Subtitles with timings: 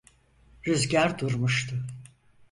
[0.67, 1.75] Rüzgâr durmuştu.